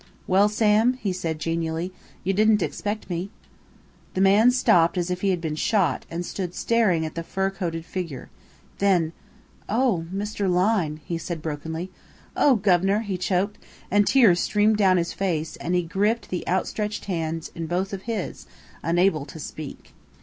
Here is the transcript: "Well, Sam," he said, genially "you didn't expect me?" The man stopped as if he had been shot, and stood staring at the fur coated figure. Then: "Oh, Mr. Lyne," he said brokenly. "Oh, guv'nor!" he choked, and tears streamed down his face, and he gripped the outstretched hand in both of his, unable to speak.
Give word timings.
"Well, 0.25 0.49
Sam," 0.49 0.93
he 0.95 1.13
said, 1.13 1.37
genially 1.37 1.93
"you 2.23 2.33
didn't 2.33 2.63
expect 2.63 3.07
me?" 3.07 3.29
The 4.15 4.19
man 4.21 4.49
stopped 4.49 4.97
as 4.97 5.11
if 5.11 5.21
he 5.21 5.29
had 5.29 5.39
been 5.39 5.53
shot, 5.55 6.07
and 6.09 6.25
stood 6.25 6.55
staring 6.55 7.05
at 7.05 7.13
the 7.13 7.21
fur 7.21 7.51
coated 7.51 7.85
figure. 7.85 8.31
Then: 8.79 9.13
"Oh, 9.69 10.07
Mr. 10.11 10.49
Lyne," 10.51 11.01
he 11.05 11.19
said 11.19 11.39
brokenly. 11.43 11.91
"Oh, 12.35 12.55
guv'nor!" 12.55 13.01
he 13.01 13.15
choked, 13.15 13.59
and 13.91 14.07
tears 14.07 14.39
streamed 14.39 14.77
down 14.77 14.97
his 14.97 15.13
face, 15.13 15.55
and 15.57 15.75
he 15.75 15.83
gripped 15.83 16.31
the 16.31 16.47
outstretched 16.47 17.05
hand 17.05 17.51
in 17.53 17.67
both 17.67 17.93
of 17.93 18.01
his, 18.09 18.47
unable 18.81 19.27
to 19.27 19.39
speak. 19.39 19.93